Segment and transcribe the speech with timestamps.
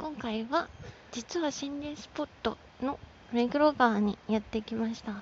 [0.00, 0.66] 今回は
[1.12, 2.98] 実は心霊スポットの
[3.32, 5.12] 目黒川にやってきました、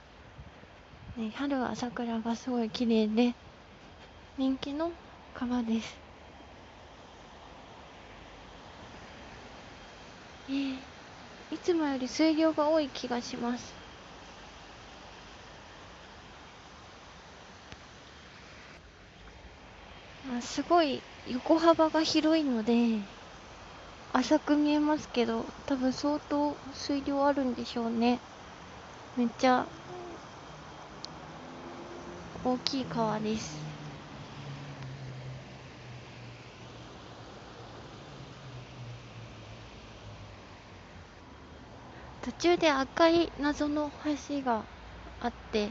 [1.17, 3.35] ね、春は桜がすごい綺麗で
[4.37, 4.93] 人気の
[5.35, 5.97] 川です。
[10.49, 10.75] えー、
[11.51, 13.75] いつもより水量が多い気がします。
[20.39, 23.18] あすごい横幅が広いので
[24.13, 28.19] 浅く見えますけど多分相当水量あるんでしょうね。
[29.17, 29.67] めっちゃ
[32.45, 33.59] 大きい川です。
[42.23, 43.91] 途中で赤い謎の
[44.29, 44.63] 橋が
[45.21, 45.71] あって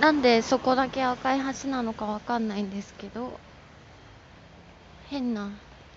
[0.00, 3.38] なんでそこだけ赤い橋なのかわかんないんですけど
[5.10, 5.50] 変な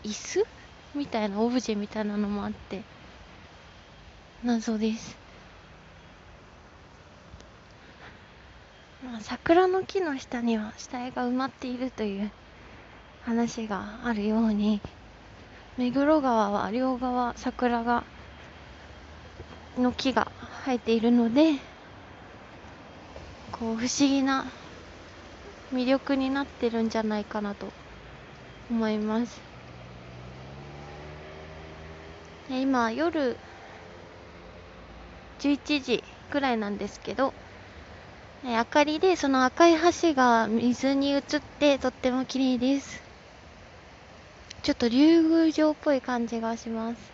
[0.03, 0.45] 椅子
[0.95, 2.81] みたいなオブジェみたいなのもあって
[4.43, 5.15] 謎です。
[9.05, 12.31] まあ桜の木の下には死体が埋まっているという
[13.23, 14.81] 話があるように
[15.77, 18.03] 目黒川は両側桜が
[19.77, 20.31] の木が
[20.65, 21.53] 生えているので
[23.51, 24.45] こう不思議な
[25.73, 27.67] 魅力になってるんじゃないかなと
[28.69, 29.50] 思います。
[32.59, 33.37] 今夜
[35.39, 37.33] 11時くらいなんですけど
[38.43, 41.21] 明かりでその赤い橋が水に映っ
[41.59, 43.01] てとっても綺麗です。
[44.63, 47.11] ちょっと竜宮城っぽい感じがします、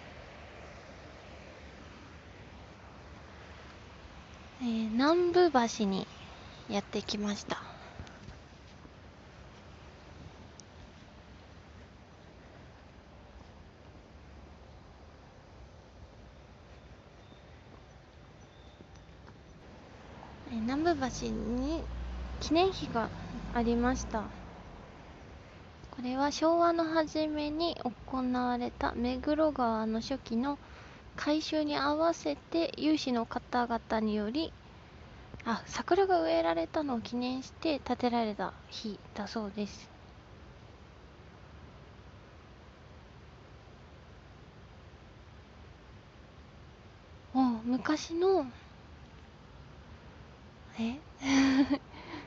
[4.62, 6.06] えー、南部橋に
[6.70, 7.77] やってきました。
[20.62, 21.84] 南部橋に
[22.40, 23.10] 記念碑が
[23.54, 24.24] ありました。
[25.92, 30.60] これは昭和の初めに行われた目黒川の初期の
[31.16, 34.54] 改修に合わせて有志の方々により
[35.46, 39.90] あ桜が植えられたのを記念して建てられた日だそうです。
[47.34, 48.46] お昔の
[50.80, 51.00] え？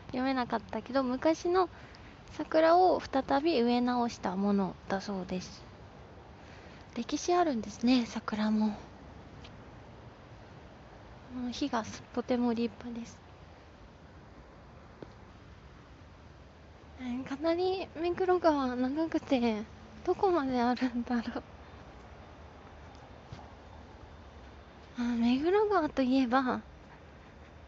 [0.09, 1.69] 読めなかったけど昔の
[2.33, 5.63] 桜を再び植え直したものだそうです。
[6.97, 8.75] 歴史あるんですね桜も。
[11.53, 13.19] 火がとても立派です。
[17.29, 19.63] かなり目黒川長くて
[20.05, 21.43] どこまであるんだろう。
[24.99, 26.61] あ目黒川といえば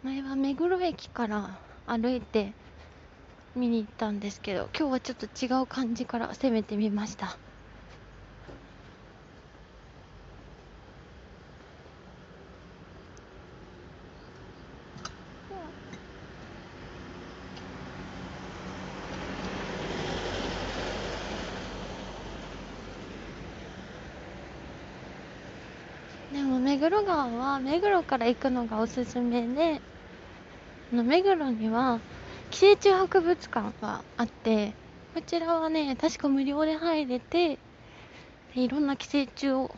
[0.04, 2.54] 前は目黒駅から歩いて
[3.54, 7.36] 見に行ったんですけど今日はちょっと違う感じから攻めてみました。
[26.32, 29.80] でも目黒川は目黒から行くのがおすすめで
[30.94, 32.00] の目黒には
[32.50, 34.74] 寄生虫博物館があって
[35.14, 37.58] こちらはね確か無料で入れて
[38.54, 39.74] いろんな寄生虫を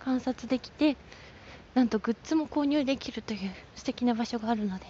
[0.00, 0.96] 観察できて
[1.74, 4.86] なんとグッズも購入できるという素敵な場所があるので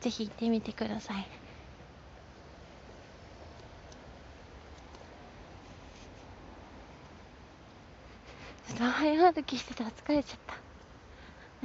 [0.00, 1.26] ぜひ行ってみてください。
[8.68, 10.54] ちょっと早歩きしてた疲れちゃった、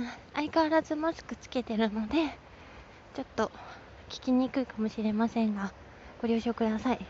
[0.02, 2.38] うん、相変わらずマスクつけてるので
[3.14, 3.52] ちょっと
[4.10, 5.74] 聞きにくいかもしれませんが
[6.22, 7.06] ご了承ください。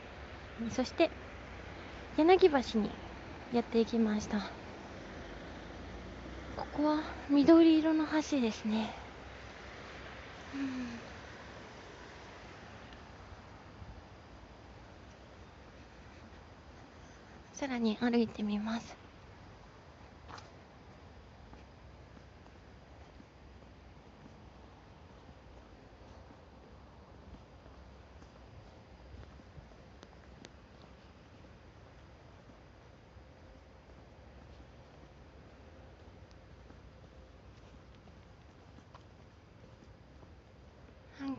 [0.72, 1.10] そして
[2.18, 2.90] 柳橋に
[3.54, 4.40] やっていきました。
[6.56, 7.00] ここは
[7.30, 8.94] 緑色の橋ですね。
[10.56, 11.00] うん。
[17.54, 19.01] さらに歩いてみます。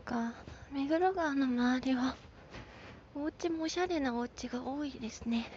[0.03, 0.33] か
[0.71, 2.15] 目黒川の周りは
[3.15, 5.49] お家もおしゃれなお家が多いですね。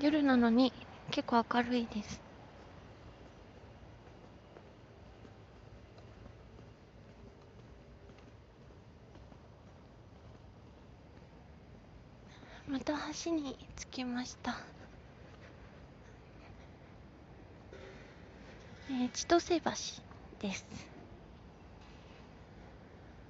[0.00, 0.72] 夜なのに
[1.10, 2.20] 結構明るいです。
[12.68, 12.94] また
[13.24, 14.56] 橋に着きました。
[18.98, 19.70] えー、千歳橋
[20.40, 20.64] です。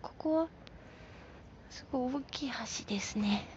[0.00, 0.48] ここは
[1.70, 3.55] すごい大きい橋ですね。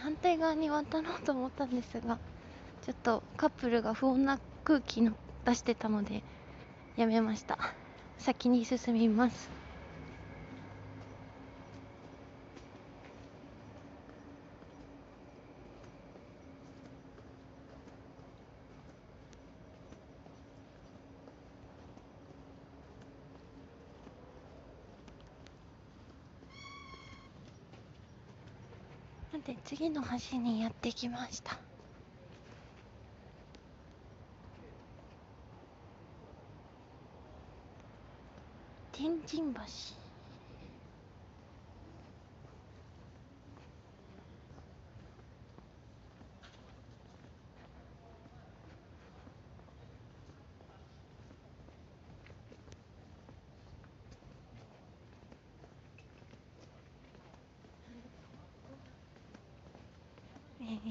[0.00, 2.18] 反対側に渡ろうと思ったんですが
[2.84, 5.12] ちょっとカップルが不穏な空気の
[5.44, 6.22] 出してたので
[6.96, 7.58] やめました。
[8.18, 9.67] 先に進みます。
[29.48, 31.58] で次の橋にやってきました。
[38.92, 40.07] 天神橋。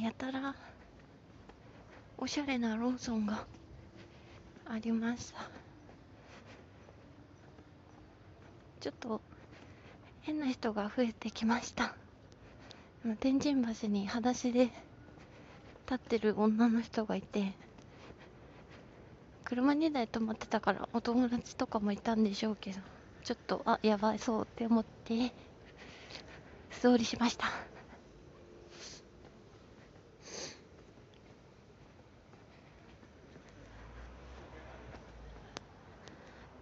[0.04, 0.56] やたら
[2.18, 3.46] おしゃれなローソンが
[4.66, 5.50] ありました。
[8.80, 9.22] ちょっと
[10.22, 11.96] 変な人が増えてきました。
[13.20, 14.66] 天神橋に裸足で
[15.86, 17.54] 立ってる女の人がいて
[19.46, 22.80] 車2台止まってたからお友達とかもいたんでしょうけど
[23.24, 25.32] ちょっとあやばいそうって思って
[26.70, 27.77] 素通りしました。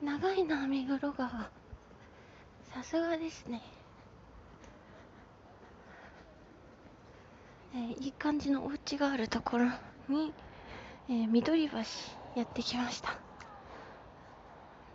[0.05, 1.49] 長いな目黒川
[2.71, 3.59] さすがですね。
[7.73, 9.65] えー、いい感じのお家があるところ
[10.07, 10.31] に、
[11.09, 11.77] えー、緑橋
[12.35, 13.17] やってきました。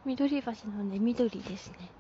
[0.05, 2.00] 緑橋のね緑ですね。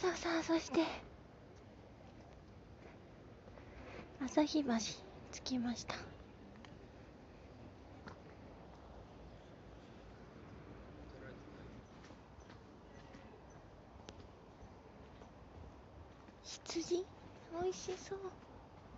[0.00, 0.80] さあさあそして。
[4.20, 4.70] 旭橋
[5.32, 5.96] 着きました。
[16.44, 17.04] 羊？
[17.60, 18.18] 美味しそう。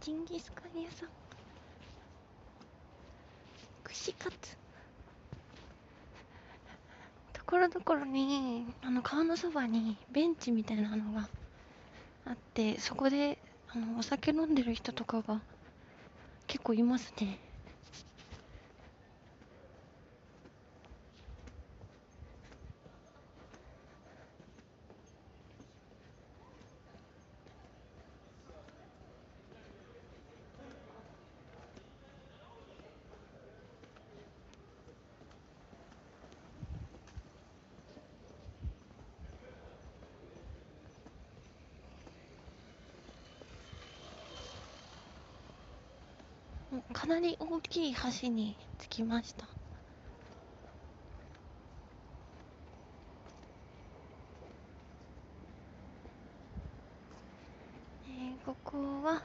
[0.02, 1.08] ジンギスカン屋さん。
[3.84, 4.59] 串カツ。
[7.50, 11.28] ところどころにあの川のそばにベンチみたいなのが
[12.24, 13.38] あってそこで
[13.74, 15.40] あのお酒飲んでる人とかが
[16.46, 17.49] 結構いますね。
[46.92, 49.46] かなり大きい橋に着きました。
[58.08, 59.22] えー、ここは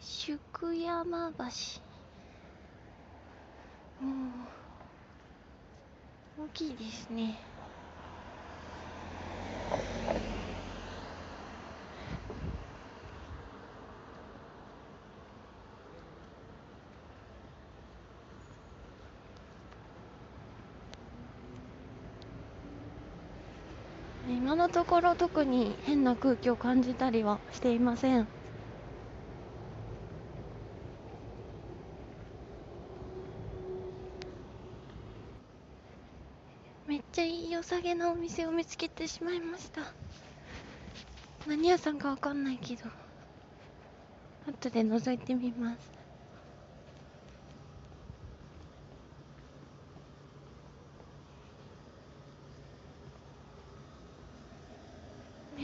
[0.00, 1.82] 宿山橋。
[4.04, 4.46] も
[6.38, 7.38] う大きいですね。
[24.30, 28.28] 今のところ特に変な空気を感じたりはしていません。
[36.86, 39.82] めっちゃいい良さげなお店を見つけてしまいました。
[41.48, 42.84] 何屋さんかわかんないけど。
[44.46, 45.99] 後で覗いてみます。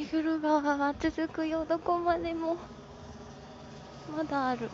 [0.06, 2.56] 目黒川は続くよどこまでも。
[4.16, 4.70] まだある。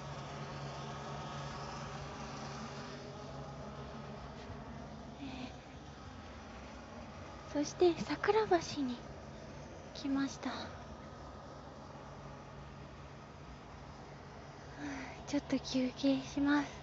[7.51, 8.97] そして桜橋に
[9.95, 10.51] 来ました。
[15.27, 16.82] ちょっと休憩します。